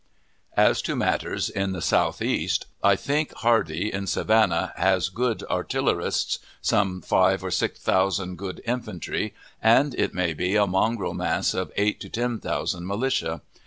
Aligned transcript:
As 0.57 0.81
to 0.81 0.95
matters 0.95 1.47
in 1.47 1.73
the 1.73 1.79
Southeast, 1.79 2.65
I 2.83 2.95
think 2.95 3.35
Hardee, 3.35 3.93
in 3.93 4.07
Savannah, 4.07 4.73
has 4.75 5.09
good 5.09 5.43
artillerists, 5.47 6.39
some 6.59 7.01
five 7.03 7.43
or 7.43 7.51
six 7.51 7.79
thousand 7.79 8.39
good 8.39 8.63
infantry, 8.65 9.35
and, 9.61 9.93
it 9.93 10.15
may 10.15 10.33
be, 10.33 10.55
a 10.55 10.65
mongrel 10.65 11.13
mass 11.13 11.53
of 11.53 11.71
eight 11.75 11.99
to 11.99 12.09
ten 12.09 12.39
thousand 12.39 12.87
militia. 12.87 13.43